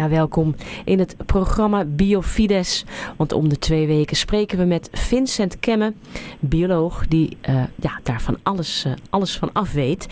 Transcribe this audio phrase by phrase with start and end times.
[0.00, 0.54] Ja, welkom
[0.84, 2.84] in het programma Biofides.
[3.16, 5.92] Want om de twee weken spreken we met Vincent Kemme,
[6.38, 10.06] bioloog die uh, ja, daar van alles, uh, alles van af weet.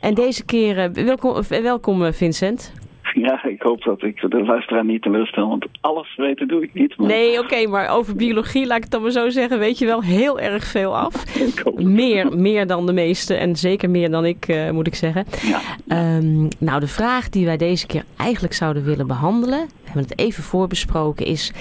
[0.00, 2.72] En deze keer, uh, welkom, welkom Vincent.
[3.30, 6.96] Ja, ik hoop dat ik de luisteraar niet teleurstel, want alles weten doe ik niet.
[6.96, 7.06] Maar...
[7.06, 9.86] Nee, oké, okay, maar over biologie, laat ik het dan maar zo zeggen, weet je
[9.86, 11.24] wel heel erg veel af.
[11.74, 15.24] meer, meer dan de meeste en zeker meer dan ik, uh, moet ik zeggen.
[15.42, 16.16] Ja.
[16.16, 20.18] Um, nou, de vraag die wij deze keer eigenlijk zouden willen behandelen, we hebben het
[20.18, 21.52] even voorbesproken, is...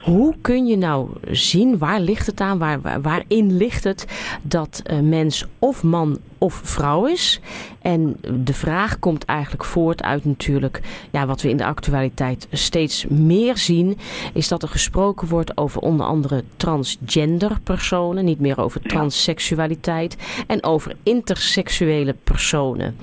[0.00, 4.06] Hoe kun je nou zien, waar ligt het aan, waar, waar waarin ligt het
[4.42, 7.40] dat een mens of man of vrouw is?
[7.82, 13.06] En de vraag komt eigenlijk voort uit natuurlijk, ja, wat we in de actualiteit steeds
[13.06, 13.98] meer zien,
[14.34, 20.64] is dat er gesproken wordt over onder andere transgender personen, niet meer over transseksualiteit en
[20.64, 22.96] over interseksuele personen.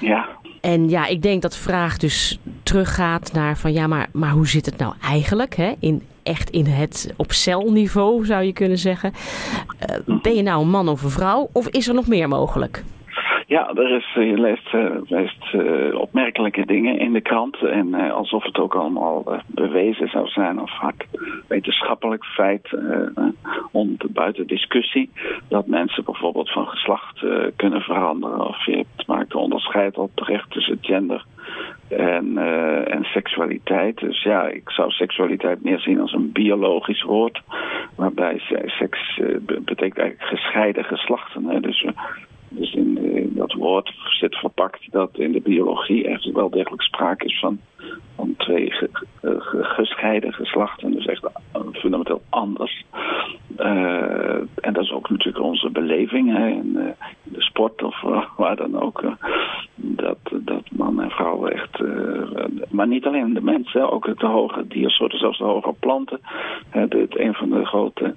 [0.00, 0.28] Ja.
[0.60, 4.48] En ja, ik denk dat de vraag dus teruggaat naar van ja, maar, maar hoe
[4.48, 5.72] zit het nou eigenlijk hè?
[5.78, 9.12] In, echt in het op celniveau zou je kunnen zeggen.
[9.12, 12.84] Uh, ben je nou een man of een vrouw of is er nog meer mogelijk?
[13.46, 14.58] Ja, er is, je
[15.08, 17.56] leest, uh, opmerkelijke dingen in de krant.
[17.56, 21.06] En alsof het ook allemaal bewezen zou zijn, of vaak
[21.48, 22.68] wetenschappelijk feit,
[23.72, 25.10] om, buiten discussie,
[25.48, 27.24] dat mensen bijvoorbeeld van geslacht
[27.56, 28.46] kunnen veranderen.
[28.46, 31.24] Of je maakt een onderscheid al terecht tussen gender
[31.90, 33.98] en, uh, en seksualiteit.
[33.98, 37.42] Dus ja, ik zou seksualiteit meer zien als een biologisch woord.
[37.94, 41.44] Waarbij seks uh, betekent eigenlijk gescheiden geslachten.
[41.44, 41.60] Hè.
[41.60, 41.86] Dus,
[42.48, 42.98] dus in,
[43.34, 47.58] dat woord zit verpakt dat in de biologie echt wel degelijk sprake is van,
[48.16, 48.88] van twee ge,
[49.20, 50.92] ge, gescheiden geslachten.
[50.92, 51.26] Dus echt
[51.72, 52.84] fundamenteel anders.
[54.60, 56.76] En dat is ook natuurlijk onze beleving hè, in,
[57.24, 58.00] in de sport of
[58.36, 59.02] waar dan ook.
[59.80, 61.69] dat, dat man en vrouw echt, uh,
[62.70, 66.20] maar niet alleen de mensen, ook de hoge diersoorten, zelfs de hoge planten.
[66.68, 68.14] Het, een van de grote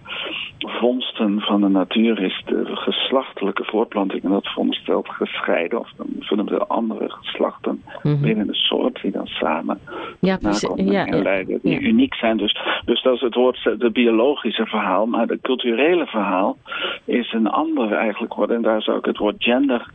[0.67, 4.24] vondsten van de natuur is de geslachtelijke voortplanting.
[4.24, 8.22] En dat veronderstelt gescheiden of fundamenteel andere geslachten mm -hmm.
[8.22, 9.79] binnen de soort die dan samen
[10.19, 10.38] ja,
[10.75, 11.88] ja, en leiden, die ja.
[11.88, 12.38] uniek zijn.
[12.38, 16.57] Dus, dus dat is het woord, de biologische verhaal, maar het culturele verhaal
[17.06, 18.50] is een ander eigenlijk woord.
[18.50, 19.91] En daar zou ik het woord gender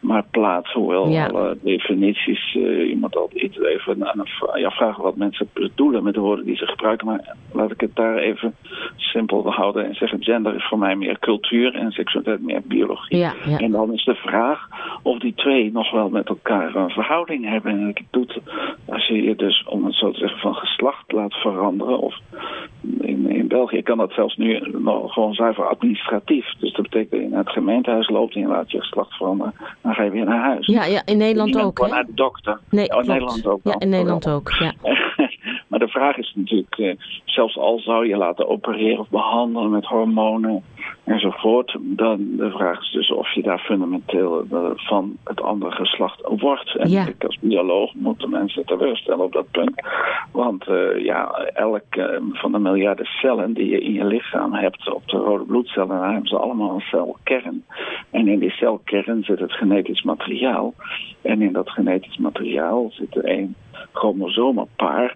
[0.00, 1.26] maar plaatsen, hoewel ja.
[1.26, 4.24] alle definities uh, iemand altijd even aan
[4.54, 7.06] ja, vragen wat mensen bedoelen met de woorden die ze gebruiken.
[7.06, 8.54] Maar laat ik het daar even
[8.96, 13.16] simpel houden en zeggen: gender is voor mij meer cultuur en seksualiteit meer biologie.
[13.16, 13.58] Ja, ja.
[13.58, 14.68] En dan is de vraag
[15.02, 17.72] of die twee nog wel met elkaar een verhouding hebben.
[17.72, 18.38] En het doet,
[18.88, 21.98] als je je dus, om het zo te zeggen, van geslacht laat veranderen.
[21.98, 22.18] Of
[23.00, 26.46] in, in België kan dat zelfs nu nog gewoon zuiver administratief.
[26.58, 29.54] Dus dat betekent dat je naar het gemeentehuis loopt en je laat je geslacht veranderen.
[29.82, 30.66] Dan ga je weer naar huis.
[30.66, 31.78] Ja, ja in Nederland ook.
[31.78, 32.58] Gewoon naar de dokter.
[32.70, 33.60] Nee, oh, in Nederland ook.
[33.62, 34.50] Ja, in Nederland ook.
[34.50, 34.72] Ja.
[35.98, 36.94] Vraag is natuurlijk, uh,
[37.24, 40.62] zelfs al zou je laten opereren of behandelen met hormonen
[41.04, 46.20] enzovoort, dan de vraag is dus of je daar fundamenteel uh, van het andere geslacht
[46.24, 46.76] wordt.
[46.76, 47.06] En ja.
[47.06, 49.82] ik als bioloog moet de mensen teleurstellen op dat punt.
[50.32, 51.84] Want uh, ja, elk
[52.32, 56.10] van de miljarden cellen die je in je lichaam hebt, op de rode bloedcellen, dan
[56.10, 57.64] hebben ze allemaal een celkern.
[58.10, 60.74] En in die celkern zit het genetisch materiaal.
[61.22, 63.54] En in dat genetisch materiaal zit er een
[63.92, 65.14] chromosomenpaar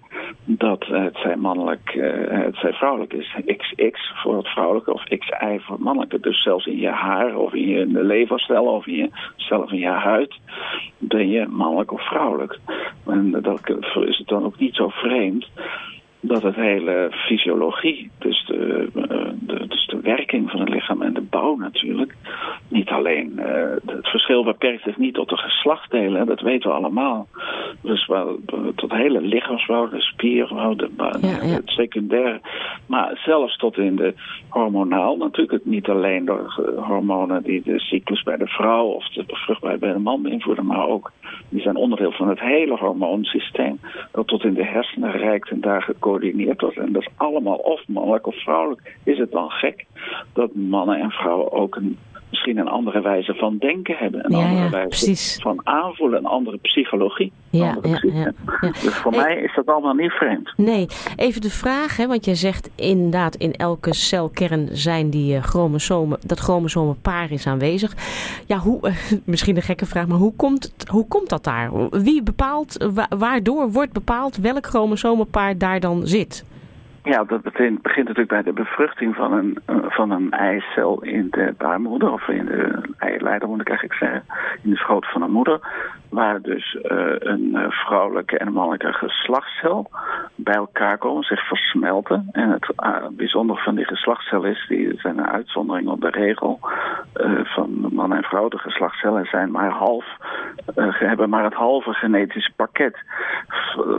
[0.58, 2.12] dat het zij mannelijk, uh,
[2.44, 3.36] het zij vrouwelijk is.
[3.46, 6.20] XX voor het vrouwelijke of XY voor het mannelijke.
[6.20, 9.86] Dus zelfs in je haar of in je levercellen of in je, zelf in je
[9.86, 10.34] huid
[10.98, 12.58] ben je mannelijk of vrouwelijk.
[13.06, 13.60] En dat
[14.06, 15.48] is het dan ook niet zo vreemd
[16.20, 18.88] dat het hele fysiologie, dus de,
[19.40, 22.14] de, dus de werking van het lichaam en de bouw natuurlijk,
[22.72, 23.44] niet alleen, uh,
[23.86, 27.26] het verschil beperkt zich niet tot de geslachtdelen, dat weten we allemaal.
[27.80, 28.38] Dus wel,
[28.74, 31.36] tot de hele lichaamsbouw, de spierbouw, de, ja, ja.
[31.38, 32.40] het secundaire,
[32.86, 34.14] maar zelfs tot in de
[34.48, 39.80] hormonaal, natuurlijk niet alleen door hormonen die de cyclus bij de vrouw of de vruchtbaarheid
[39.80, 41.12] bij de man beïnvloeden, maar ook
[41.48, 43.80] die zijn onderdeel van het hele hormoonsysteem,
[44.12, 46.76] dat tot in de hersenen reikt en daar gecoördineerd wordt.
[46.76, 48.96] En dat is allemaal of mannelijk of vrouwelijk.
[49.04, 49.86] Is het dan gek
[50.32, 51.98] dat mannen en vrouwen ook een,
[52.32, 54.24] misschien een andere wijze van denken hebben?
[54.24, 55.38] Een ja, andere ja, wijze precies.
[55.42, 57.32] van aanvoelen, een andere psychologie.
[57.50, 58.32] Ja, andere ja.
[58.60, 59.20] Dus voor Hey.
[59.22, 60.52] mij is dat allemaal niet vreemd.
[60.56, 60.86] Nee,
[61.16, 66.18] even de vraag, hè, want jij zegt inderdaad in elke celkern zijn die uh, chromosomen,
[66.26, 67.94] dat chromosomenpaar is aanwezig.
[68.46, 68.94] Ja, hoe, uh,
[69.24, 71.70] misschien een gekke vraag, maar hoe komt, hoe komt dat daar?
[71.90, 76.44] Wie bepaalt, wa waardoor wordt bepaald welk chromosomenpaar daar dan zit?
[77.02, 79.58] Ja, dat begint, begint natuurlijk bij de bevruchting van een,
[79.90, 84.24] van een eicel in de baarmoeder, of in de eileider moet ik eigenlijk zeggen,
[84.62, 85.60] in de schoot van een moeder,
[86.12, 89.90] waar dus uh, een vrouwelijke en een mannelijke geslachtscel
[90.34, 92.28] bij elkaar komen, zich versmelten.
[92.32, 96.58] En het uh, bijzondere van die geslachtscel is, die zijn een uitzondering op de regel
[97.16, 98.48] uh, van man en vrouw.
[98.48, 100.04] De geslachtscellen zijn maar half,
[100.74, 102.96] hebben maar het halve genetische pakket,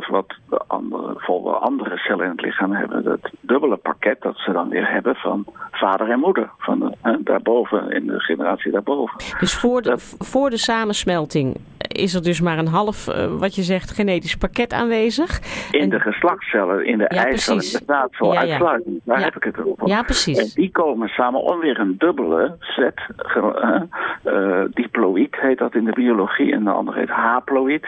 [0.10, 4.52] wat de andere, vol andere cellen in het lichaam hebben het dubbele pakket dat ze
[4.52, 6.50] dan weer hebben van vader en moeder.
[6.58, 9.18] Van de, daarboven, in de generatie daarboven.
[9.40, 11.58] Dus voor de, voor de samensmelting
[11.94, 15.40] is er dus maar een half, uh, wat je zegt, genetisch pakket aanwezig.
[15.72, 15.90] In en...
[15.90, 19.00] de geslachtscellen, in de ja, eicellen, inderdaad, zo ja, uitsluitend.
[19.04, 19.24] Daar ja.
[19.24, 19.88] heb ik het over.
[19.88, 20.38] Ja, precies.
[20.38, 23.02] En die komen samen om weer een dubbele set,
[23.38, 23.82] uh,
[24.26, 27.88] uh, diploïd heet dat in de biologie, en de andere heet haploïd.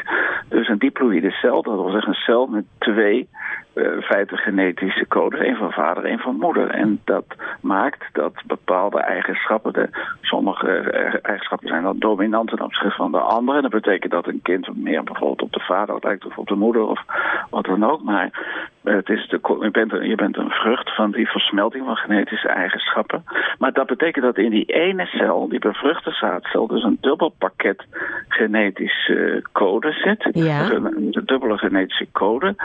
[0.50, 3.28] Dus een diploïde cel, dat wil zeggen een cel met twee
[3.76, 6.70] uh, feiten genetische codes, één van vader, één van moeder.
[6.70, 7.26] En dat
[7.62, 9.90] maakt dat bepaalde eigenschappen, de,
[10.22, 10.68] sommige
[11.22, 13.58] eigenschappen zijn dan dominant ten opzichte van de andere.
[13.58, 16.56] En dat betekent dat een kind meer bijvoorbeeld op de vader lijkt of op de
[16.56, 17.02] moeder of
[17.50, 18.04] wat dan ook.
[18.04, 18.30] Maar
[18.86, 22.48] het is de, je, bent een, je bent een vrucht van die versmelting van genetische
[22.48, 23.24] eigenschappen.
[23.58, 27.86] Maar dat betekent dat in die ene cel, die bevruchte zaadcel, dus een dubbel pakket
[28.28, 30.30] genetische code zit.
[30.32, 30.70] Ja.
[30.70, 32.56] Een, een dubbele genetische code.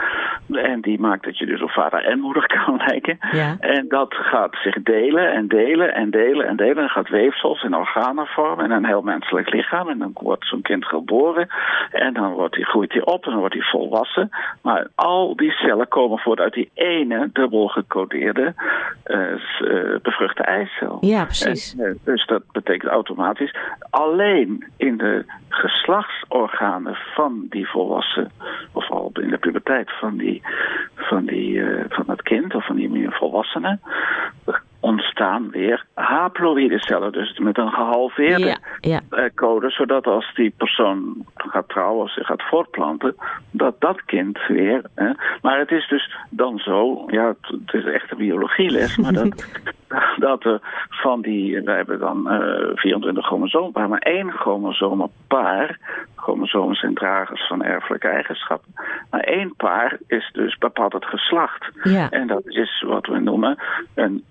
[0.51, 3.17] En die maakt dat je dus op vader en moeder kan lijken.
[3.31, 3.55] Ja.
[3.59, 6.83] En dat gaat zich delen en delen en delen en delen.
[6.83, 9.89] En gaat weefsels en organen vormen en een heel menselijk lichaam.
[9.89, 11.47] En dan wordt zo'n kind geboren.
[11.91, 14.29] En dan wordt hij, groeit hij op en dan wordt hij volwassen.
[14.61, 18.53] Maar al die cellen komen voort uit die ene dubbel gecodeerde
[19.05, 19.35] uh,
[20.01, 20.97] bevruchte eicel.
[21.01, 21.75] Ja, precies.
[21.77, 23.55] En, uh, dus dat betekent automatisch
[23.89, 28.31] alleen in de geslachtsorganen van die volwassen,
[28.71, 30.41] of al in de puberteit van die
[30.95, 33.79] van, die, uh, van het kind of van die volwassene
[34.81, 39.01] ontstaan weer haploïde cellen, dus met een gehalveerde ja, ja.
[39.11, 43.15] Uh, code, zodat als die persoon gaat trouwen of zich gaat voortplanten,
[43.51, 44.81] dat dat kind weer.
[44.95, 45.11] Hè,
[45.41, 49.45] maar het is dus dan zo, ja, het, het is echt een biologieles, maar dat,
[50.27, 55.79] dat er van die, we hebben dan uh, 24 chromosoompaar, maar één chromosomenpaar,
[56.15, 58.73] chromosomen zijn dragers van erfelijke eigenschappen,
[59.09, 61.69] maar één paar is dus bepaalt het geslacht.
[61.83, 62.09] Ja.
[62.09, 63.57] En dat is wat we noemen
[63.93, 64.23] een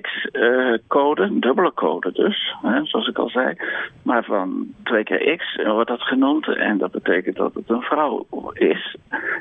[0.00, 3.56] XX-code, een dubbele code dus, hè, zoals ik al zei.
[4.02, 8.26] Maar van twee keer X wordt dat genoemd en dat betekent dat het een vrouw
[8.52, 8.96] is.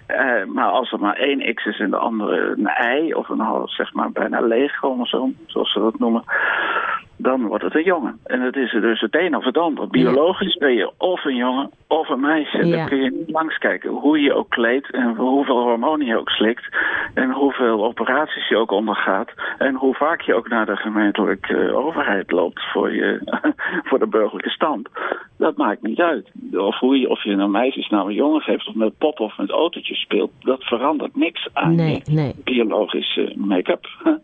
[0.08, 2.70] Uh, maar als er maar één X is en de andere een
[3.06, 6.24] Y of een half, zeg maar bijna leeg chromosoom, zoals ze dat noemen,
[7.22, 8.20] dan wordt het een jongen.
[8.24, 9.88] En het is dus het een of het ander.
[9.88, 12.66] Biologisch ben je of een jongen of een meisje.
[12.66, 12.76] Ja.
[12.78, 16.76] Dan kun je niet langskijken hoe je ook kleedt en hoeveel hormonen je ook slikt.
[17.14, 19.30] En hoeveel operaties je ook ondergaat.
[19.58, 23.20] En hoe vaak je ook naar de gemeentelijke overheid loopt voor, je,
[23.88, 24.90] voor de burgerlijke stand.
[25.38, 26.32] Dat maakt niet uit.
[26.54, 29.50] Of, hoe je, of je een meisjesnaam een jongen geeft of met pop of met
[29.50, 30.32] autootjes speelt.
[30.40, 32.36] Dat verandert niks aan nee, je nee.
[32.44, 33.88] biologische make-up.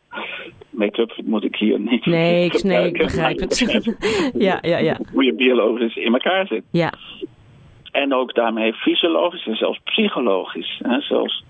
[0.77, 2.06] Make-up moet ik hier niet.
[2.06, 3.95] Nee, ik, nee, ik begrijp het.
[4.47, 4.97] ja, ja, ja.
[5.12, 6.63] Hoe je biologisch in elkaar zit.
[6.71, 6.94] Ja.
[7.91, 10.79] En ook daarmee fysiologisch en zelfs psychologisch.
[10.83, 11.44] Hè, zelfs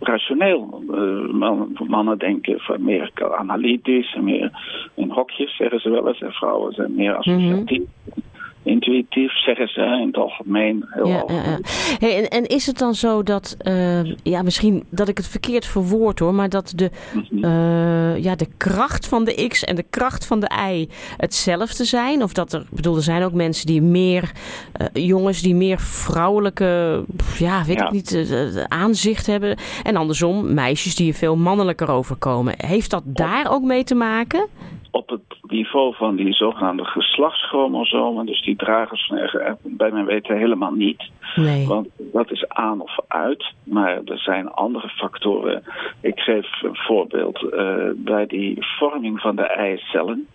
[0.00, 0.82] rationeel.
[0.90, 4.50] Uh, man, mannen denken van meer analytisch en meer
[4.94, 6.20] in hokjes, zeggen ze wel eens.
[6.20, 7.78] En vrouwen zijn meer associatief.
[7.78, 8.23] Mm -hmm
[8.64, 10.84] intuïtief, zeggen ze in het algemeen.
[10.88, 11.58] Heel ja, ja, ja.
[11.98, 15.66] Hey, en, en, is het dan zo dat, uh, ja, misschien dat ik het verkeerd
[15.66, 16.90] verwoord hoor, maar dat de,
[17.30, 22.22] uh, ja, de kracht van de X en de kracht van de Y hetzelfde zijn?
[22.22, 24.32] Of dat er, ik bedoel, er zijn ook mensen die meer,
[24.80, 27.04] uh, jongens die meer vrouwelijke,
[27.38, 28.26] ja, weet ik niet,
[28.68, 29.58] aanzicht hebben.
[29.82, 32.54] En andersom, meisjes die er veel mannelijker overkomen.
[32.56, 34.48] Heeft dat daar ook mee te maken?
[34.94, 40.72] Op het niveau van die zogenaamde geslachtschromosomen, dus die dragers van bij mijn weten helemaal
[40.72, 41.10] niet.
[41.34, 41.66] Nee.
[41.66, 45.62] Want dat is aan of uit, maar er zijn andere factoren.
[46.00, 47.42] Ik geef een voorbeeld.
[47.42, 50.26] Uh, bij die vorming van de eicellen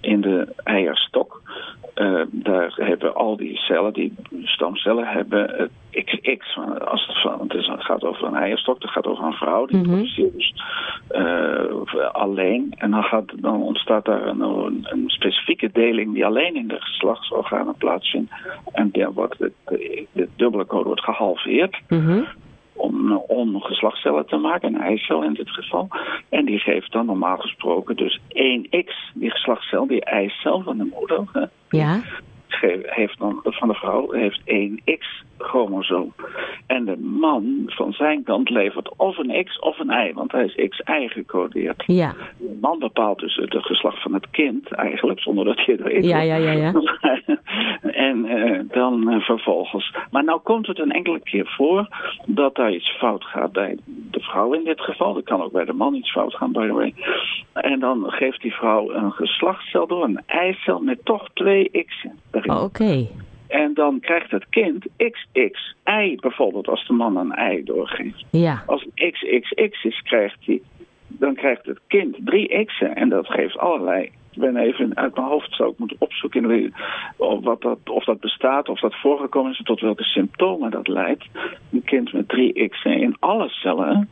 [0.00, 1.42] in de eierstok,
[1.94, 6.58] uh, daar hebben al die cellen, die stamcellen, hebben het XX.
[6.84, 9.66] Als het, van, het, is, het gaat over een eierstok, het gaat over een vrouw,
[9.66, 9.92] die mm -hmm.
[9.92, 10.54] produceert dus
[11.10, 12.74] uh, alleen.
[12.76, 16.80] En dan, gaat, dan ontstaat daar een, een, een, specifieke deling die alleen in de
[16.80, 18.32] geslachtsorganen plaatsvindt.
[18.72, 21.80] En dan wordt de, de, de dubbele code wordt gehalveerd.
[21.88, 22.26] Mm -hmm
[22.84, 25.88] om, om geslachtscellen te maken, een eicel in dit geval.
[26.28, 31.50] En die geeft dan normaal gesproken dus 1x, die geslachtscel, die eicel van de moeder.
[31.68, 32.00] Ja.
[32.82, 36.14] heeft dan, van de vrouw heeft één X-chromosoom.
[36.66, 40.44] En de man van zijn kant levert of een X of een Y, want hij
[40.44, 41.82] is XY gecodeerd.
[41.86, 42.14] Ja.
[42.38, 46.04] De man bepaalt dus het geslacht van het kind eigenlijk, zonder dat je er weet.
[46.04, 46.72] Ja, ja, ja, ja.
[47.94, 49.94] En uh, dan uh, vervolgens.
[50.10, 51.88] Maar nou komt het een enkele keer voor
[52.26, 55.14] dat daar iets fout gaat bij de vrouw in dit geval.
[55.14, 56.94] Dat kan ook bij de man iets fout gaan, by the way.
[57.52, 62.18] En dan geeft die vrouw een geslachtscel door, een eicel met toch twee X'en.
[62.32, 63.06] Oh, Oké.
[63.48, 68.24] En dan krijgt het kind XXI bijvoorbeeld als de man een ei doorgeeft.
[68.30, 68.62] Ja.
[68.66, 70.62] Als XXX is, krijgt hij,
[71.08, 75.54] dan krijgt het kind drie X'en en dat geeft allerlei ben even uit mijn hoofd
[75.54, 76.72] zou ik moeten opzoeken
[77.16, 81.24] of, wat dat, of dat bestaat, of dat voorgekomen is, tot welke symptomen dat leidt.
[81.72, 84.08] Een kind met drie X'en in alle cellen.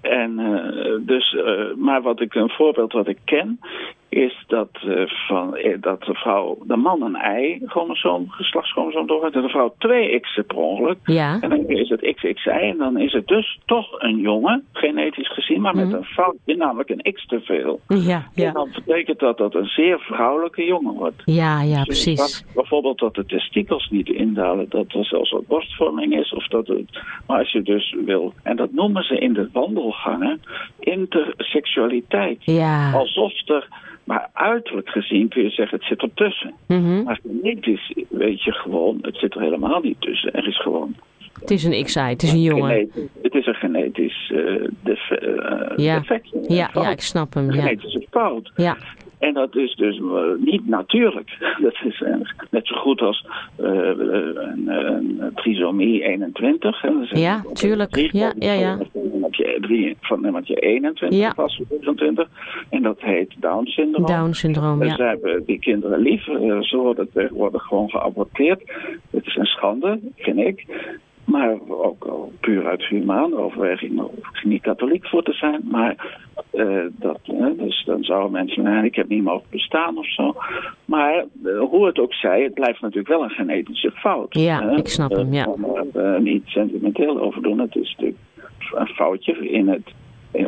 [0.00, 3.60] En uh, dus, uh, maar wat ik een voorbeeld wat ik ken,
[4.08, 9.42] is dat, uh, van, dat de vrouw, de man een ei, chromosoom, geslachtschromosoom doorgaat, en
[9.42, 10.98] de vrouw twee X'en per ongeluk.
[11.04, 11.38] Ja.
[11.40, 15.60] En dan is het XXI en dan is het dus toch een jongen, genetisch gezien,
[15.60, 15.96] maar met Mhm.
[15.96, 17.80] een foutje, namelijk een X te veel.
[17.88, 18.52] Ja, En ja.
[18.52, 21.22] dan betekent dat dat een zeer vrouwelijke jongen wordt.
[21.24, 22.44] Ja, ja, Dus precies.
[22.54, 26.32] Bijvoorbeeld dat de testikels niet indalen, dat er zelfs wat borstvorming is.
[26.32, 30.40] Of dat het, maar als je dus wil, en dat noemen ze in de wandelgangen
[30.78, 32.44] interseksualiteit.
[32.44, 32.92] Ja.
[32.92, 33.68] Alsof er,
[34.04, 36.54] maar uiterlijk gezien kun je zeggen het zit ertussen.
[36.66, 37.02] Mhm.
[37.02, 40.32] Maar genetisch weet je gewoon, het zit er helemaal niet tussen.
[40.32, 40.94] Er is gewoon
[41.40, 42.70] Het is een XI, het is een jongen.
[42.70, 44.32] genetisch- het is een genetisch
[44.82, 45.98] def, eh, Ja.
[45.98, 46.28] defect.
[46.48, 47.48] Ja, ja, ik snap hem.
[47.48, 47.62] Een Ja.
[47.62, 48.52] genetische fout.
[48.56, 48.76] Ja.
[49.18, 51.30] En dat is dus eh, niet natuurlijk.
[51.62, 52.14] Dat is eh,
[52.50, 56.80] net zo goed als eh, een, een trisomie 21.
[56.80, 56.90] hè.
[57.10, 57.90] Ja, tuurlijk.
[57.90, 58.76] drie- Ja, ja, ja.
[58.92, 61.32] Van nummertje, drie, van nummertje 21 Ja.
[61.32, 62.28] pas 26.
[62.70, 64.06] En dat heet Down-syndroom.
[64.06, 64.96] Down-syndroom, Dus ja.
[64.96, 66.22] Ze hebben die kinderen lief.
[66.60, 68.62] Ze worden tegenwoordig gewoon geaborteerd.
[69.10, 70.66] Het is een schande, vind ik.
[71.36, 75.60] Maar ook puur uit humane overweging, hoef ik niet katholiek voor te zijn.
[75.70, 76.18] Maar
[76.50, 77.18] eh, dat,
[77.56, 80.34] dus dan zouden mensen, ik heb niet mogen bestaan of zo.
[80.84, 81.14] Maar
[81.44, 84.34] eh, hoe het ook zij, het blijft natuurlijk wel een genetische fout.
[84.34, 85.44] Ja, ik snap hem, ja.
[85.44, 87.58] Eh, daar, eh, niet sentimenteel over doen.
[87.58, 88.18] Het is natuurlijk
[88.74, 89.94] een foutje in het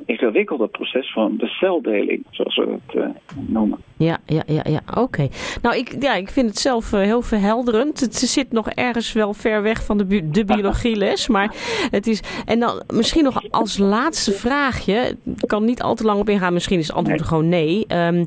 [0.06, 3.08] ingewikkelde proces van de celdeling, zoals we het eh,
[3.46, 3.78] noemen.
[3.96, 4.80] Ja, ja, ja, ja.
[4.94, 5.28] oké.
[5.62, 8.00] Nou, ik, ja, ik vind het zelf eh, heel verhelderend.
[8.00, 11.28] Het zit nog ergens wel ver weg van de, bu- de biologieles.
[11.38, 11.54] Maar
[11.90, 12.22] het is.
[12.44, 15.16] En dan misschien nog als laatste vraagje.
[15.24, 16.52] Ik kan niet al te lang op ingaan.
[16.52, 17.84] Misschien is het antwoord gewoon nee.
[17.86, 18.24] Ehm,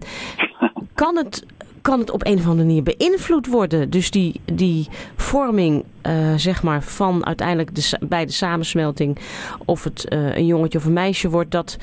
[0.94, 1.46] kan, het,
[1.82, 3.90] kan het op een of andere manier beïnvloed worden?
[3.90, 9.18] Dus die, die vorming, eh, zeg maar, van uiteindelijk de, bij de samensmelting.
[9.66, 11.52] Of het eh, een jongetje of een meisje wordt.
[11.52, 11.78] Dat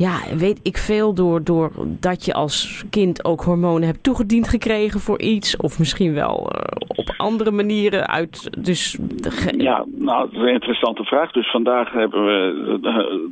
[0.00, 5.00] ja, weet ik veel door, door dat je als kind ook hormonen hebt toegediend gekregen
[5.00, 5.56] voor iets.
[5.56, 8.62] Of misschien wel eh, op andere manieren uit.
[8.64, 11.32] Dus de Ja, nou, dat is een interessante vraag.
[11.32, 12.78] Dus vandaag hebben we,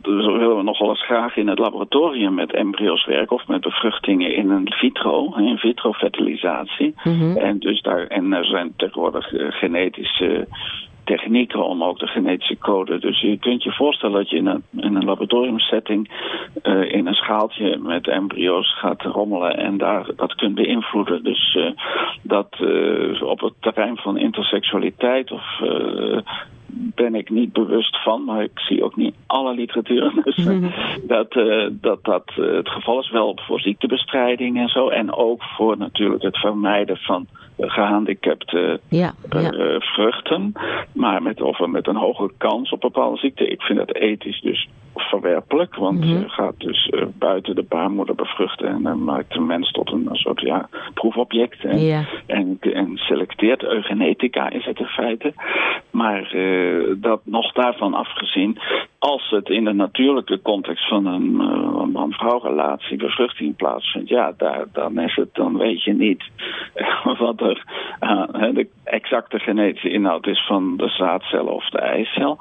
[0.02, 3.60] dus willen we nog wel eens graag in het laboratorium met embryo's werken of met
[3.60, 6.94] bevruchtingen in een vitro, in vitro fertilisatie.
[7.04, 7.36] Mhm.
[7.36, 10.46] En dus daar, en er zijn tegenwoordig genetische
[11.08, 12.98] technieken om ook de genetische code.
[12.98, 16.10] Dus je kunt je voorstellen dat je in een, in een laboratoriumsetting
[16.62, 21.24] eh, in een schaaltje met embryo's gaat rommelen en daar dat kunt beïnvloeden.
[21.24, 21.70] Dus eh,
[22.22, 25.42] dat eh, op het terrein van interseksualiteit of
[26.70, 30.12] ben ik niet bewust van, maar ik zie ook niet alle literatuur.
[30.24, 30.62] Dus eh,
[31.02, 34.88] dat, eh, dat dat eh, het geval is wel voor ziektebestrijding en zo.
[34.88, 37.26] En ook voor natuurlijk het vermijden van
[37.58, 39.50] eh, gehandicapte ja, eh, ja.
[39.50, 40.52] eh, vruchten.
[40.92, 43.50] Maar met, of met een hoge kans op bepaalde ziekten.
[43.50, 44.68] Ik vind dat ethisch dus
[45.02, 45.74] verwerpelijk.
[45.74, 46.08] Want Mhm.
[46.08, 48.68] je gaat dus eh, buiten de baarmoeder bevruchten.
[48.68, 51.64] En dan maakt de mens tot een, soort ja, proefobject.
[51.64, 53.62] En, en, en selecteert.
[53.62, 55.32] Eugenetica is het in feite.
[55.90, 58.58] Maar eh, dat nog daarvan afgezien,
[58.98, 64.64] als het in de natuurlijke context van een eh, man-vrouw relatie bevruchting plaatsvindt, ja, daar,
[64.72, 66.24] dan is het, dan weet je niet
[67.18, 67.64] wat er
[68.54, 72.38] de exacte genetische inhoud is van de zaadcel of de eicel.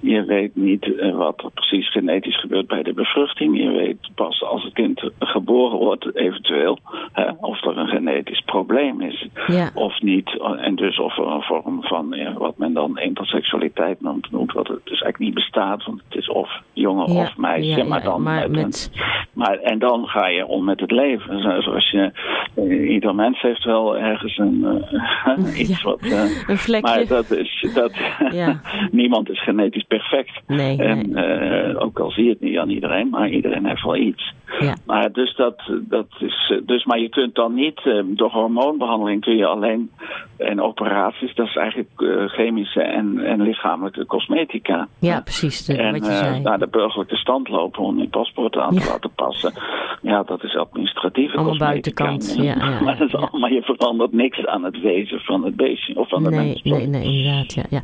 [0.00, 3.56] Je weet niet wat er precies genetisch gebeurt bij de bevruchting.
[3.62, 6.78] Je weet pas als het kind geboren wordt, eventueel,
[7.12, 9.70] hè, of er een genetisch probleem is ja.
[9.74, 10.40] of niet.
[10.60, 14.68] En dus of er een vorm van ja, wat men dan interseksualiteit noemt, noemt, wat
[14.68, 18.22] het dus eigenlijk niet bestaat, want het is of jongen Ja, of meisje, maar dan
[18.22, 18.90] maar met, een- met-
[19.32, 21.40] maar en dan ga je om met het leven.
[21.42, 22.10] Zo- Zoals je,
[22.54, 24.82] eh, ieder mens heeft wel ergens een,
[25.24, 26.00] eh, iets wat.
[26.00, 26.80] eh, Een vlekje.
[26.96, 27.66] maar dat is.
[27.74, 27.92] Dat,
[28.90, 30.40] niemand is genetisch perfect.
[30.46, 31.16] Nee, en
[31.90, 34.34] ook al zie je het niet aan iedereen, maar iedereen heeft wel iets.
[34.60, 34.74] Ja.
[34.86, 39.46] Maar, dus dat, dat is, dus, maar je kunt dan niet, door hormoonbehandeling kun je
[39.46, 39.90] alleen,
[40.36, 41.90] en operaties, dat is eigenlijk
[42.26, 44.88] chemische en, en lichamelijke cosmetica.
[44.98, 45.64] Ja, precies.
[45.64, 46.40] De, en wat je zei.
[46.40, 49.52] naar de burgerlijke stand lopen om je paspoort aan te laten passen.
[50.02, 52.04] Ja, dat is administratieve allemaal cosmetica.
[52.04, 52.44] buitenkant.
[52.44, 55.96] Ja, ja, maar, dat is allemaal, je verandert niks aan het wezen van het beestje
[55.96, 56.62] of van de nee, mens.
[56.62, 57.52] Nee, nee, inderdaad.
[57.52, 57.80] Ja, ja.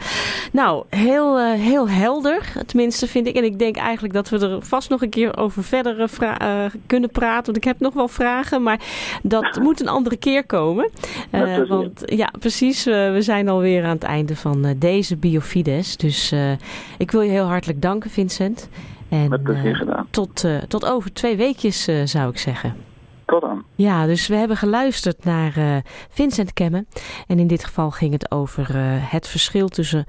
[0.52, 3.36] Nou, heel, heel helder, tenminste vind ik.
[3.36, 7.10] En ik denk eigenlijk dat we er vast nog een keer over verder uh, kunnen
[7.10, 7.44] praten.
[7.44, 8.80] Want ik heb nog wel vragen, maar
[9.22, 10.90] dat moet een andere keer komen.
[11.30, 12.84] Uh, want ja, precies.
[12.84, 15.96] we zijn alweer aan het einde van deze Biofides.
[15.96, 16.34] Dus
[16.98, 18.68] ik wil je heel hartelijk danken, Vincent.
[19.08, 19.42] En,
[20.10, 22.74] tot, tot over twee weekjes, zou ik zeggen.
[23.24, 23.64] Tot dan.
[23.74, 26.86] Ja, dus we hebben geluisterd naar Vincent Kemmen.
[27.26, 28.66] En in dit geval ging het over
[29.10, 30.04] het verschil tussen...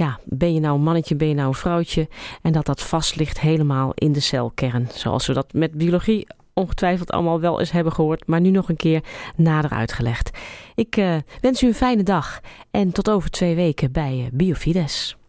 [0.00, 2.08] Ja, ben je nou een mannetje, ben je nou een vrouwtje?
[2.42, 4.88] En dat dat vast ligt helemaal in de celkern.
[4.92, 8.26] Zoals we dat met biologie ongetwijfeld allemaal wel eens hebben gehoord.
[8.26, 9.04] Maar nu nog een keer
[9.36, 10.30] nader uitgelegd.
[10.74, 12.40] Ik uh, wens u een fijne dag.
[12.70, 15.19] En tot over twee weken bij Biofides.